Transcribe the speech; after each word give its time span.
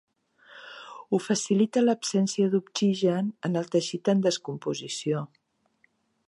Ho 1.11 1.19
facilita 1.25 1.83
l'absència 1.83 2.47
d'oxigen 2.55 3.29
en 3.51 3.61
el 3.61 3.69
teixit 3.77 4.11
en 4.15 4.25
descomposició. 4.29 5.23